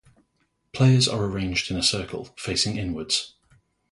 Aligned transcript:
Players 0.73 1.07
are 1.07 1.23
arranged 1.23 1.69
in 1.69 1.77
a 1.77 1.83
circle, 1.83 2.33
facing 2.35 2.75
inwards. 2.75 3.35